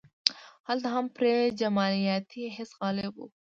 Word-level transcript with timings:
هلته 0.67 0.87
هم 0.95 1.05
پرې 1.15 1.33
جمالیاتي 1.61 2.43
حس 2.55 2.71
غالب 2.79 3.13
و. 3.17 3.21